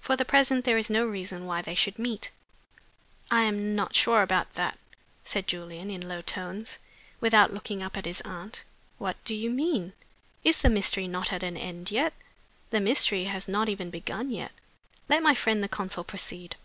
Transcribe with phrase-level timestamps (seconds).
[0.00, 2.30] For the present there is no reason why they should meet."
[3.30, 4.78] "I am not sure about that,"
[5.24, 6.78] said Julian, in low tones,
[7.20, 8.64] without looking up at his aunt.
[8.96, 9.92] "What do you mean?
[10.42, 12.14] Is the mystery not at an end yet?"
[12.70, 14.52] "The mystery has not even begun yet.
[15.06, 16.56] Let my friend the consul proceed."